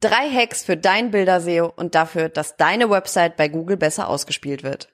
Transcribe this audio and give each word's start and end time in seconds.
Drei 0.00 0.30
Hacks 0.30 0.64
für 0.64 0.76
dein 0.76 1.10
Bilder-SEO 1.10 1.72
und 1.74 1.94
dafür, 1.94 2.28
dass 2.28 2.56
deine 2.56 2.90
Website 2.90 3.36
bei 3.36 3.48
Google 3.48 3.76
besser 3.76 4.08
ausgespielt 4.08 4.62
wird. 4.62 4.88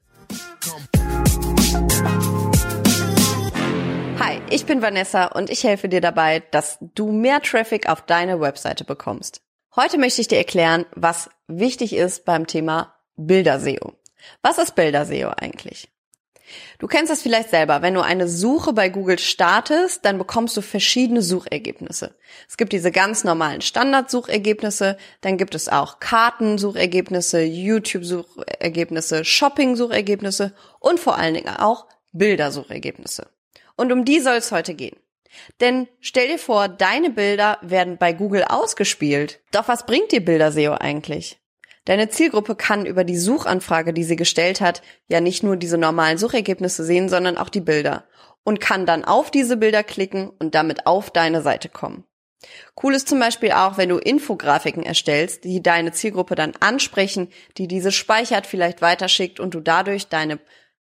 Hi, 4.19 4.41
ich 4.51 4.67
bin 4.67 4.83
Vanessa 4.83 5.27
und 5.27 5.51
ich 5.51 5.65
helfe 5.65 5.89
dir 5.89 6.01
dabei, 6.01 6.41
dass 6.51 6.79
du 6.81 7.13
mehr 7.13 7.43
Traffic 7.43 7.89
auf 7.89 8.03
deine 8.03 8.41
Webseite 8.41 8.85
bekommst. 8.85 9.43
Heute 9.75 9.99
möchte 9.99 10.21
ich 10.21 10.29
dir 10.29 10.39
erklären, 10.39 10.87
was 10.95 11.31
wichtig 11.49 11.95
ist 11.95 12.25
beim 12.25 12.47
Thema 12.47 12.95
Bilder-SEO. 13.17 13.93
Was 14.43 14.59
ist 14.59 14.75
Bilder-SEO 14.75 15.31
eigentlich? 15.37 15.92
Du 16.79 16.87
kennst 16.87 17.11
das 17.11 17.23
vielleicht 17.23 17.51
selber. 17.51 17.83
Wenn 17.83 17.95
du 17.95 18.01
eine 18.01 18.29
Suche 18.29 18.73
bei 18.73 18.89
Google 18.89 19.19
startest, 19.19 20.05
dann 20.05 20.19
bekommst 20.19 20.57
du 20.57 20.63
verschiedene 20.63 21.23
Suchergebnisse. 21.23 22.15
Es 22.49 22.57
gibt 22.57 22.73
diese 22.73 22.91
ganz 22.91 23.25
normalen 23.25 23.61
Standardsuchergebnisse, 23.61 24.97
dann 25.21 25.37
gibt 25.37 25.55
es 25.55 25.69
auch 25.69 26.01
Kartensuchergebnisse, 26.01 27.43
YouTube-Suchergebnisse, 27.43 29.25
Shopping-Suchergebnisse 29.25 30.55
und 30.81 31.01
vor 31.01 31.19
allen 31.19 31.35
Dingen 31.35 31.57
auch 31.57 31.87
Bildersuchergebnisse. 32.13 33.29
Und 33.77 33.93
um 33.93 34.05
die 34.05 34.21
soll 34.21 34.37
es 34.37 34.53
heute 34.53 34.75
gehen. 34.75 34.97
Denn 35.61 35.89
stell 36.01 36.29
dir 36.29 36.39
vor, 36.39 36.69
deine 36.69 37.11
Bilder 37.11 37.59
werden 37.63 37.97
bei 37.97 38.13
Google 38.13 38.45
ausgespielt. 38.45 39.41
Doch 39.51 39.69
was 39.69 39.87
bringt 39.87 40.13
dir 40.13 40.25
Bilder-SEO 40.25 40.75
eigentlich? 40.75 41.42
Deine 41.85 42.09
Zielgruppe 42.09 42.55
kann 42.55 42.87
über 42.87 43.03
die 43.05 43.17
Suchanfrage, 43.17 43.93
die 43.93 44.05
sie 44.05 44.17
gestellt 44.17 44.61
hat, 44.61 44.83
ja 45.09 45.21
nicht 45.21 45.43
nur 45.43 45.57
diese 45.57 45.79
normalen 45.79 46.19
Suchergebnisse 46.19 46.85
sehen, 46.85 47.09
sondern 47.09 47.37
auch 47.37 47.49
die 47.49 47.61
Bilder 47.61 48.05
und 48.45 48.61
kann 48.61 48.87
dann 48.87 49.05
auf 49.05 49.31
diese 49.31 49.57
Bilder 49.57 49.83
klicken 49.83 50.29
und 50.29 50.55
damit 50.55 50.87
auf 50.87 51.11
deine 51.11 51.43
Seite 51.43 51.69
kommen. 51.69 52.05
Cool 52.83 52.95
ist 52.95 53.09
zum 53.09 53.21
Beispiel 53.21 53.53
auch, 53.53 53.79
wenn 53.79 53.89
du 53.89 53.99
Infografiken 53.99 54.83
erstellst, 54.83 55.45
die 55.45 55.63
deine 55.63 55.93
Zielgruppe 55.93 56.35
dann 56.35 56.55
ansprechen, 56.59 57.29
die 57.57 57.69
diese 57.69 57.93
speichert, 57.93 58.47
vielleicht 58.47 58.83
weiterschickt 58.83 59.39
und 59.39 59.55
du 59.55 59.61
dadurch 59.61 60.09
deine, 60.09 60.41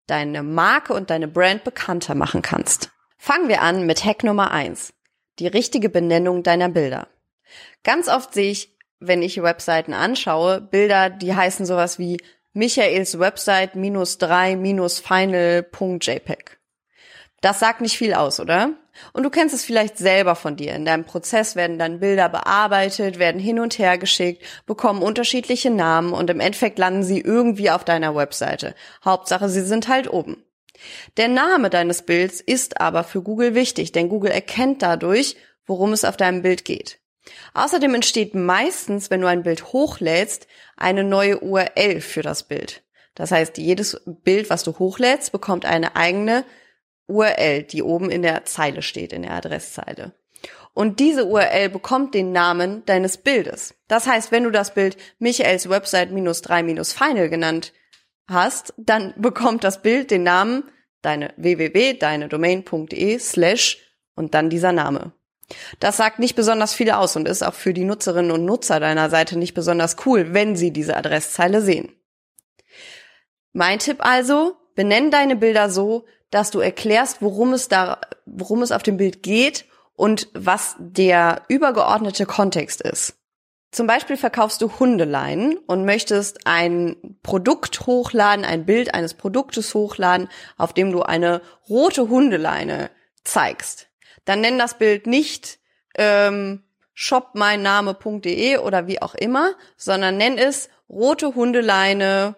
deine 0.06 0.44
Marke 0.44 0.94
und 0.94 1.10
deine 1.10 1.26
Brand 1.26 1.64
bekannter 1.64 2.14
machen 2.14 2.42
kannst. 2.42 2.90
Fangen 3.16 3.48
wir 3.48 3.62
an 3.62 3.86
mit 3.86 4.04
Hack 4.04 4.22
Nummer 4.22 4.52
eins: 4.52 4.92
Die 5.40 5.48
richtige 5.48 5.88
Benennung 5.88 6.44
deiner 6.44 6.68
Bilder. 6.68 7.08
Ganz 7.82 8.08
oft 8.08 8.34
sehe 8.34 8.52
ich 8.52 8.77
wenn 9.00 9.22
ich 9.22 9.42
Webseiten 9.42 9.92
anschaue, 9.92 10.60
Bilder, 10.60 11.10
die 11.10 11.34
heißen 11.34 11.66
sowas 11.66 11.98
wie 11.98 12.18
Michaels 12.52 13.18
Website 13.18 13.76
minus 13.76 14.18
drei 14.18 14.56
minus 14.56 14.98
final.jpg. 14.98 16.58
Das 17.40 17.60
sagt 17.60 17.80
nicht 17.80 17.96
viel 17.96 18.14
aus, 18.14 18.40
oder? 18.40 18.72
Und 19.12 19.22
du 19.22 19.30
kennst 19.30 19.54
es 19.54 19.64
vielleicht 19.64 19.96
selber 19.96 20.34
von 20.34 20.56
dir. 20.56 20.74
In 20.74 20.84
deinem 20.84 21.04
Prozess 21.04 21.54
werden 21.54 21.78
dann 21.78 22.00
Bilder 22.00 22.28
bearbeitet, 22.28 23.20
werden 23.20 23.40
hin 23.40 23.60
und 23.60 23.78
her 23.78 23.96
geschickt, 23.96 24.42
bekommen 24.66 25.02
unterschiedliche 25.02 25.70
Namen 25.70 26.12
und 26.12 26.30
im 26.30 26.40
Endeffekt 26.40 26.80
landen 26.80 27.04
sie 27.04 27.20
irgendwie 27.20 27.70
auf 27.70 27.84
deiner 27.84 28.16
Webseite. 28.16 28.74
Hauptsache, 29.04 29.48
sie 29.48 29.62
sind 29.62 29.86
halt 29.86 30.12
oben. 30.12 30.42
Der 31.16 31.28
Name 31.28 31.70
deines 31.70 32.02
Bilds 32.02 32.40
ist 32.40 32.80
aber 32.80 33.04
für 33.04 33.22
Google 33.22 33.54
wichtig, 33.54 33.92
denn 33.92 34.08
Google 34.08 34.32
erkennt 34.32 34.82
dadurch, 34.82 35.36
worum 35.64 35.92
es 35.92 36.04
auf 36.04 36.16
deinem 36.16 36.42
Bild 36.42 36.64
geht. 36.64 36.98
Außerdem 37.54 37.94
entsteht 37.94 38.34
meistens, 38.34 39.10
wenn 39.10 39.20
du 39.20 39.26
ein 39.26 39.42
Bild 39.42 39.72
hochlädst, 39.72 40.46
eine 40.76 41.04
neue 41.04 41.40
URL 41.40 42.00
für 42.00 42.22
das 42.22 42.42
Bild. 42.42 42.82
Das 43.14 43.32
heißt, 43.32 43.58
jedes 43.58 44.00
Bild, 44.06 44.48
was 44.48 44.62
du 44.62 44.78
hochlädst, 44.78 45.32
bekommt 45.32 45.64
eine 45.64 45.96
eigene 45.96 46.44
URL, 47.08 47.64
die 47.64 47.82
oben 47.82 48.10
in 48.10 48.22
der 48.22 48.44
Zeile 48.44 48.82
steht, 48.82 49.12
in 49.12 49.22
der 49.22 49.32
Adresszeile. 49.32 50.12
Und 50.74 51.00
diese 51.00 51.24
URL 51.24 51.70
bekommt 51.70 52.14
den 52.14 52.30
Namen 52.30 52.84
deines 52.86 53.16
Bildes. 53.16 53.74
Das 53.88 54.06
heißt, 54.06 54.30
wenn 54.30 54.44
du 54.44 54.52
das 54.52 54.74
Bild 54.74 54.96
Michaels 55.18 55.68
Website 55.68 56.12
minus 56.12 56.42
drei 56.42 56.62
minus 56.62 56.92
final 56.92 57.28
genannt 57.28 57.72
hast, 58.28 58.74
dann 58.76 59.14
bekommt 59.20 59.64
das 59.64 59.82
Bild 59.82 60.12
den 60.12 60.22
Namen 60.22 60.62
deine 61.02 61.32
www, 61.36 61.94
deine 61.94 62.28
Domain.de 62.28 63.18
slash 63.18 63.78
und 64.14 64.34
dann 64.34 64.50
dieser 64.50 64.72
Name. 64.72 65.12
Das 65.80 65.96
sagt 65.96 66.18
nicht 66.18 66.36
besonders 66.36 66.74
viel 66.74 66.90
aus 66.90 67.16
und 67.16 67.26
ist 67.26 67.42
auch 67.42 67.54
für 67.54 67.72
die 67.72 67.84
Nutzerinnen 67.84 68.30
und 68.30 68.44
Nutzer 68.44 68.80
deiner 68.80 69.08
Seite 69.10 69.38
nicht 69.38 69.54
besonders 69.54 69.96
cool, 70.04 70.34
wenn 70.34 70.56
sie 70.56 70.72
diese 70.72 70.96
Adresszeile 70.96 71.62
sehen. 71.62 71.92
Mein 73.52 73.78
Tipp 73.78 74.04
also, 74.04 74.56
benenn 74.74 75.10
deine 75.10 75.36
Bilder 75.36 75.70
so, 75.70 76.04
dass 76.30 76.50
du 76.50 76.60
erklärst, 76.60 77.22
worum 77.22 77.54
es 77.54 77.68
da, 77.68 78.00
worum 78.26 78.62
es 78.62 78.72
auf 78.72 78.82
dem 78.82 78.98
Bild 78.98 79.22
geht 79.22 79.64
und 79.94 80.28
was 80.34 80.76
der 80.78 81.42
übergeordnete 81.48 82.26
Kontext 82.26 82.82
ist. 82.82 83.14
Zum 83.70 83.86
Beispiel 83.86 84.16
verkaufst 84.16 84.62
du 84.62 84.78
Hundeleinen 84.78 85.58
und 85.58 85.84
möchtest 85.84 86.46
ein 86.46 87.18
Produkt 87.22 87.86
hochladen, 87.86 88.44
ein 88.44 88.64
Bild 88.64 88.94
eines 88.94 89.14
Produktes 89.14 89.74
hochladen, 89.74 90.28
auf 90.56 90.72
dem 90.72 90.92
du 90.92 91.02
eine 91.02 91.42
rote 91.68 92.08
Hundeleine 92.08 92.90
zeigst 93.24 93.87
dann 94.28 94.40
nenn 94.40 94.58
das 94.58 94.76
Bild 94.76 95.06
nicht 95.06 95.58
ähm, 95.96 96.62
shopmeinname.de 96.92 98.58
oder 98.58 98.86
wie 98.86 99.00
auch 99.00 99.14
immer, 99.14 99.54
sondern 99.76 100.16
nenn 100.16 100.36
es 100.36 100.68
rote 100.88 101.34
Hundeleine 101.34 102.36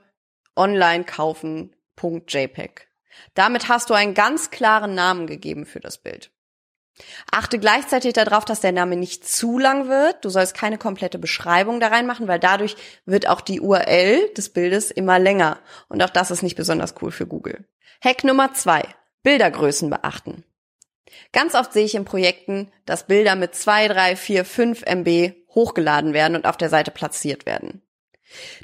online 0.54 1.04
kaufen.jpg. 1.04 2.82
Damit 3.34 3.68
hast 3.68 3.90
du 3.90 3.94
einen 3.94 4.14
ganz 4.14 4.50
klaren 4.50 4.94
Namen 4.94 5.26
gegeben 5.26 5.66
für 5.66 5.80
das 5.80 5.98
Bild. 5.98 6.30
Achte 7.30 7.58
gleichzeitig 7.58 8.12
darauf, 8.12 8.44
dass 8.44 8.60
der 8.60 8.72
Name 8.72 8.96
nicht 8.96 9.26
zu 9.26 9.58
lang 9.58 9.88
wird. 9.88 10.24
Du 10.24 10.28
sollst 10.28 10.54
keine 10.54 10.78
komplette 10.78 11.18
Beschreibung 11.18 11.80
da 11.80 11.88
reinmachen, 11.88 12.28
weil 12.28 12.38
dadurch 12.38 12.76
wird 13.06 13.26
auch 13.26 13.40
die 13.40 13.60
URL 13.60 14.28
des 14.36 14.52
Bildes 14.52 14.90
immer 14.90 15.18
länger. 15.18 15.58
Und 15.88 16.02
auch 16.02 16.10
das 16.10 16.30
ist 16.30 16.42
nicht 16.42 16.56
besonders 16.56 16.94
cool 17.00 17.10
für 17.10 17.26
Google. 17.26 17.64
Hack 18.02 18.24
Nummer 18.24 18.52
zwei. 18.52 18.82
Bildergrößen 19.22 19.90
beachten. 19.90 20.44
Ganz 21.32 21.54
oft 21.54 21.72
sehe 21.72 21.84
ich 21.84 21.94
in 21.94 22.04
Projekten, 22.04 22.70
dass 22.86 23.06
Bilder 23.06 23.36
mit 23.36 23.54
2, 23.54 23.88
3, 23.88 24.16
4, 24.16 24.44
5 24.44 24.82
MB 24.86 25.32
hochgeladen 25.54 26.12
werden 26.12 26.36
und 26.36 26.46
auf 26.46 26.56
der 26.56 26.68
Seite 26.68 26.90
platziert 26.90 27.46
werden. 27.46 27.82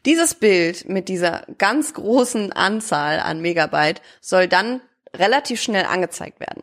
Dieses 0.05 0.35
Bild 0.35 0.89
mit 0.89 1.09
dieser 1.09 1.45
ganz 1.59 1.95
großen 1.95 2.53
Anzahl 2.53 3.19
an 3.19 3.41
Megabyte 3.41 4.01
soll 4.21 4.47
dann 4.47 4.81
relativ 5.15 5.61
schnell 5.61 5.85
angezeigt 5.85 6.41
werden. 6.41 6.63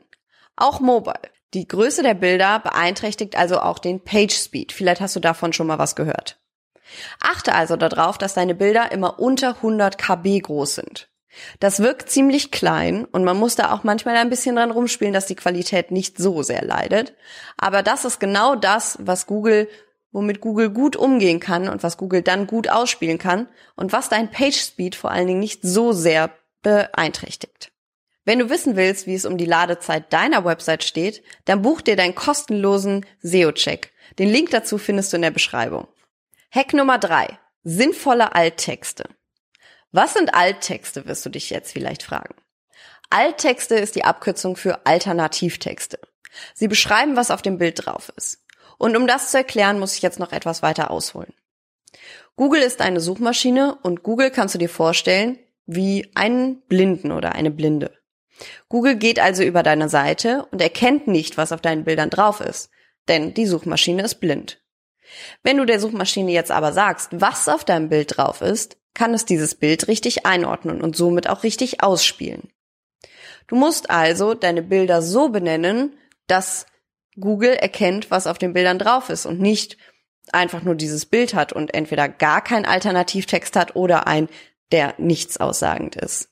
Auch 0.56 0.80
mobile. 0.80 1.20
Die 1.54 1.68
Größe 1.68 2.02
der 2.02 2.14
Bilder 2.16 2.60
beeinträchtigt 2.60 3.36
also 3.36 3.60
auch 3.60 3.80
den 3.80 4.04
Page 4.04 4.34
Speed. 4.34 4.72
Vielleicht 4.72 5.02
hast 5.02 5.16
du 5.16 5.20
davon 5.20 5.54
schon 5.54 5.68
mal 5.68 5.80
was 5.80 5.96
gehört. 5.96 6.40
Achte 7.20 7.54
also 7.54 7.76
darauf, 7.76 8.18
dass 8.18 8.34
deine 8.34 8.56
Bilder 8.56 8.92
immer 8.92 9.20
unter 9.20 9.56
100 9.58 9.98
KB 9.98 10.40
groß 10.40 10.76
sind. 10.76 11.10
Das 11.60 11.80
wirkt 11.80 12.10
ziemlich 12.10 12.52
klein 12.52 13.06
und 13.06 13.24
man 13.24 13.38
muss 13.38 13.56
da 13.56 13.72
auch 13.72 13.84
manchmal 13.84 14.16
ein 14.18 14.30
bisschen 14.30 14.56
dran 14.56 14.72
rumspielen, 14.72 15.14
dass 15.14 15.26
die 15.26 15.36
Qualität 15.36 15.92
nicht 15.92 16.18
so 16.18 16.44
sehr 16.44 16.64
leidet. 16.64 17.14
Aber 17.58 17.84
das 17.84 18.06
ist 18.06 18.20
genau 18.20 18.56
das, 18.56 18.98
was 19.02 19.28
Google, 19.28 19.68
womit 20.12 20.42
Google 20.42 20.70
gut 20.70 20.96
umgehen 20.96 21.40
kann 21.40 21.68
und 21.70 21.84
was 21.84 21.98
Google 21.98 22.22
dann 22.22 22.48
gut 22.48 22.70
ausspielen 22.70 23.18
kann 23.18 23.48
und 23.76 23.94
was 23.94 24.10
dein 24.10 24.32
Page 24.32 24.60
Speed 24.60 24.96
vor 24.96 25.12
allen 25.12 25.28
Dingen 25.28 25.40
nicht 25.40 25.62
so 25.64 25.92
sehr 25.92 26.32
beeinträchtigt. 26.62 27.72
Wenn 28.26 28.40
du 28.40 28.50
wissen 28.50 28.76
willst, 28.76 29.06
wie 29.06 29.16
es 29.16 29.26
um 29.26 29.38
die 29.38 29.46
Ladezeit 29.46 30.14
deiner 30.14 30.46
Website 30.46 30.84
steht, 30.84 31.24
dann 31.46 31.62
buch 31.62 31.82
dir 31.82 31.98
deinen 31.98 32.16
kostenlosen 32.16 33.06
SEO-Check. 33.22 33.92
Den 34.18 34.30
Link 34.30 34.50
dazu 34.52 34.78
findest 34.78 35.12
du 35.12 35.18
in 35.18 35.24
der 35.24 35.32
Beschreibung. 35.32 35.88
Hack 36.50 36.74
Nummer 36.74 37.00
drei: 37.00 37.38
Sinnvolle 37.64 38.34
Alttexte. 38.34 39.06
Was 39.94 40.16
sind 40.16 40.34
Alttexte, 40.34 41.06
wirst 41.06 41.24
du 41.24 41.30
dich 41.30 41.52
jetzt 41.52 41.72
vielleicht 41.72 42.02
fragen. 42.02 42.34
Alttexte 43.12 43.76
ist 43.76 43.96
die 43.96 44.04
Abkürzung 44.04 44.56
für 44.56 44.88
Alternativtexte. 44.88 46.00
Sie 46.56 46.68
beschreiben, 46.68 47.16
was 47.16 47.30
auf 47.30 47.44
dem 47.44 47.60
Bild 47.60 47.86
drauf 47.86 48.12
ist. 48.18 48.44
Und 48.80 48.98
um 48.98 49.06
das 49.06 49.30
zu 49.30 49.38
erklären, 49.38 49.80
muss 49.80 49.96
ich 49.96 50.02
jetzt 50.02 50.18
noch 50.18 50.32
etwas 50.32 50.64
weiter 50.64 50.90
ausholen. 50.90 51.32
Google 52.36 52.64
ist 52.64 52.82
eine 52.82 53.02
Suchmaschine 53.02 53.78
und 53.84 54.02
Google 54.02 54.32
kannst 54.32 54.56
du 54.56 54.60
dir 54.60 54.68
vorstellen 54.68 55.38
wie 55.68 56.10
einen 56.16 56.64
Blinden 56.64 57.12
oder 57.12 57.34
eine 57.34 57.52
Blinde. 57.52 57.96
Google 58.70 58.96
geht 58.96 59.20
also 59.20 59.44
über 59.44 59.62
deine 59.62 59.90
Seite 59.90 60.48
und 60.50 60.60
erkennt 60.60 61.08
nicht, 61.08 61.38
was 61.38 61.52
auf 61.52 61.62
deinen 61.62 61.84
Bildern 61.84 62.10
drauf 62.10 62.42
ist, 62.42 62.72
denn 63.08 63.36
die 63.36 63.46
Suchmaschine 63.46 64.02
ist 64.02 64.16
blind. 64.16 64.60
Wenn 65.44 65.58
du 65.58 65.66
der 65.66 65.80
Suchmaschine 65.80 66.32
jetzt 66.32 66.50
aber 66.50 66.74
sagst, 66.74 67.10
was 67.12 67.48
auf 67.48 67.64
deinem 67.64 67.90
Bild 67.90 68.18
drauf 68.18 68.42
ist, 68.42 68.78
kann 68.94 69.14
es 69.14 69.26
dieses 69.26 69.56
Bild 69.56 69.88
richtig 69.88 70.26
einordnen 70.26 70.82
und 70.82 70.96
somit 70.96 71.28
auch 71.28 71.44
richtig 71.44 71.82
ausspielen. 71.84 72.50
Du 73.48 73.56
musst 73.56 73.90
also 73.90 74.34
deine 74.34 74.62
Bilder 74.62 75.02
so 75.02 75.30
benennen, 75.30 75.98
dass 76.28 76.66
Google 77.20 77.54
erkennt, 77.54 78.12
was 78.12 78.28
auf 78.28 78.38
den 78.38 78.54
Bildern 78.54 78.80
drauf 78.80 79.10
ist 79.10 79.26
und 79.26 79.40
nicht 79.40 79.78
einfach 80.32 80.64
nur 80.64 80.76
dieses 80.76 81.06
Bild 81.06 81.34
hat 81.34 81.54
und 81.54 81.74
entweder 81.74 82.08
gar 82.08 82.44
keinen 82.44 82.66
Alternativtext 82.66 83.56
hat 83.56 83.76
oder 83.76 84.08
ein, 84.08 84.30
der 84.72 84.96
nichts 84.98 85.38
aussagend 85.38 85.96
ist. 85.96 86.30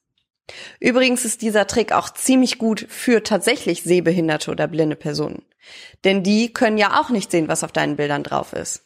Übrigens 0.79 1.25
ist 1.25 1.41
dieser 1.41 1.67
Trick 1.67 1.91
auch 1.91 2.09
ziemlich 2.09 2.57
gut 2.57 2.85
für 2.89 3.23
tatsächlich 3.23 3.83
sehbehinderte 3.83 4.51
oder 4.51 4.67
blinde 4.67 4.95
Personen. 4.95 5.45
Denn 6.03 6.23
die 6.23 6.51
können 6.51 6.77
ja 6.77 6.99
auch 6.99 7.09
nicht 7.09 7.31
sehen, 7.31 7.47
was 7.47 7.63
auf 7.63 7.71
deinen 7.71 7.95
Bildern 7.95 8.23
drauf 8.23 8.53
ist. 8.53 8.85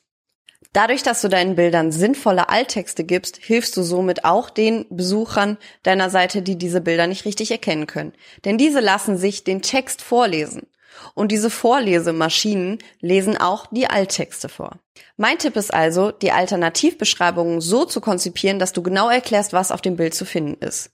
Dadurch, 0.73 1.03
dass 1.03 1.21
du 1.21 1.29
deinen 1.29 1.55
Bildern 1.55 1.91
sinnvolle 1.91 2.49
Alttexte 2.49 3.05
gibst, 3.05 3.37
hilfst 3.37 3.77
du 3.77 3.83
somit 3.83 4.25
auch 4.25 4.49
den 4.49 4.85
Besuchern 4.89 5.57
deiner 5.83 6.09
Seite, 6.09 6.41
die 6.41 6.57
diese 6.57 6.81
Bilder 6.81 7.07
nicht 7.07 7.23
richtig 7.25 7.51
erkennen 7.51 7.87
können. 7.87 8.13
Denn 8.43 8.57
diese 8.57 8.81
lassen 8.81 9.17
sich 9.17 9.45
den 9.45 9.61
Text 9.61 10.01
vorlesen. 10.01 10.67
Und 11.13 11.31
diese 11.31 11.49
Vorlesemaschinen 11.49 12.79
lesen 12.99 13.37
auch 13.37 13.67
die 13.71 13.87
Alttexte 13.87 14.49
vor. 14.49 14.79
Mein 15.17 15.37
Tipp 15.37 15.55
ist 15.55 15.73
also, 15.73 16.11
die 16.11 16.31
Alternativbeschreibungen 16.31 17.61
so 17.61 17.85
zu 17.85 18.01
konzipieren, 18.01 18.59
dass 18.59 18.73
du 18.73 18.81
genau 18.81 19.09
erklärst, 19.09 19.53
was 19.53 19.71
auf 19.71 19.81
dem 19.81 19.95
Bild 19.95 20.13
zu 20.13 20.25
finden 20.25 20.63
ist. 20.63 20.91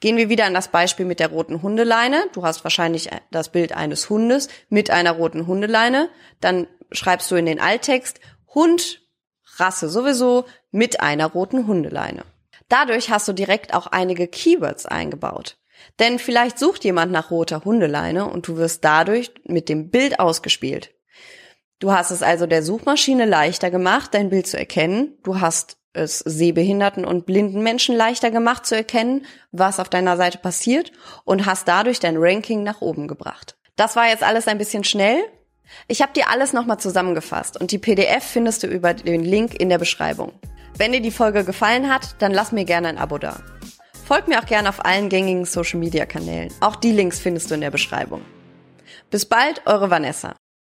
Gehen 0.00 0.18
wir 0.18 0.28
wieder 0.28 0.44
an 0.44 0.54
das 0.54 0.68
Beispiel 0.68 1.06
mit 1.06 1.20
der 1.20 1.28
roten 1.28 1.62
Hundeleine. 1.62 2.26
Du 2.34 2.44
hast 2.44 2.64
wahrscheinlich 2.64 3.08
das 3.30 3.48
Bild 3.48 3.72
eines 3.72 4.10
Hundes 4.10 4.48
mit 4.68 4.90
einer 4.90 5.12
roten 5.12 5.46
Hundeleine. 5.46 6.10
Dann 6.40 6.66
schreibst 6.90 7.30
du 7.30 7.36
in 7.36 7.46
den 7.46 7.60
Alttext 7.60 8.20
Hund, 8.54 9.01
Rasse 9.62 9.88
sowieso, 9.88 10.44
mit 10.70 11.00
einer 11.00 11.26
roten 11.26 11.66
Hundeleine. 11.66 12.24
Dadurch 12.68 13.10
hast 13.10 13.28
du 13.28 13.32
direkt 13.32 13.74
auch 13.74 13.86
einige 13.86 14.26
Keywords 14.26 14.86
eingebaut. 14.86 15.56
Denn 15.98 16.18
vielleicht 16.18 16.58
sucht 16.58 16.84
jemand 16.84 17.12
nach 17.12 17.30
roter 17.30 17.64
Hundeleine 17.64 18.26
und 18.26 18.48
du 18.48 18.56
wirst 18.56 18.84
dadurch 18.84 19.32
mit 19.44 19.68
dem 19.68 19.90
Bild 19.90 20.20
ausgespielt. 20.20 20.94
Du 21.78 21.92
hast 21.92 22.10
es 22.10 22.22
also 22.22 22.46
der 22.46 22.62
Suchmaschine 22.62 23.24
leichter 23.24 23.70
gemacht, 23.70 24.14
dein 24.14 24.30
Bild 24.30 24.46
zu 24.46 24.58
erkennen. 24.58 25.18
Du 25.24 25.40
hast 25.40 25.78
es 25.92 26.20
sehbehinderten 26.20 27.04
und 27.04 27.26
blinden 27.26 27.62
Menschen 27.62 27.96
leichter 27.96 28.30
gemacht 28.30 28.66
zu 28.66 28.76
erkennen, 28.76 29.26
was 29.50 29.80
auf 29.80 29.88
deiner 29.88 30.16
Seite 30.16 30.38
passiert 30.38 30.92
und 31.24 31.44
hast 31.44 31.68
dadurch 31.68 32.00
dein 32.00 32.16
Ranking 32.16 32.62
nach 32.62 32.80
oben 32.80 33.08
gebracht. 33.08 33.56
Das 33.76 33.96
war 33.96 34.08
jetzt 34.08 34.22
alles 34.22 34.48
ein 34.48 34.58
bisschen 34.58 34.84
schnell. 34.84 35.22
Ich 35.88 36.02
habe 36.02 36.12
dir 36.12 36.28
alles 36.28 36.52
nochmal 36.52 36.78
zusammengefasst 36.78 37.60
und 37.60 37.70
die 37.70 37.78
PDF 37.78 38.24
findest 38.24 38.62
du 38.62 38.66
über 38.66 38.94
den 38.94 39.24
Link 39.24 39.54
in 39.60 39.68
der 39.68 39.78
Beschreibung. 39.78 40.32
Wenn 40.76 40.92
dir 40.92 41.00
die 41.00 41.10
Folge 41.10 41.44
gefallen 41.44 41.92
hat, 41.92 42.16
dann 42.20 42.32
lass 42.32 42.52
mir 42.52 42.64
gerne 42.64 42.88
ein 42.88 42.98
Abo 42.98 43.18
da. 43.18 43.40
Folg 44.04 44.28
mir 44.28 44.40
auch 44.40 44.46
gerne 44.46 44.68
auf 44.68 44.84
allen 44.84 45.08
gängigen 45.08 45.44
Social 45.44 45.78
Media 45.78 46.06
Kanälen. 46.06 46.52
Auch 46.60 46.76
die 46.76 46.92
Links 46.92 47.20
findest 47.20 47.50
du 47.50 47.54
in 47.54 47.60
der 47.60 47.70
Beschreibung. 47.70 48.22
Bis 49.10 49.26
bald, 49.26 49.62
eure 49.66 49.90
Vanessa. 49.90 50.34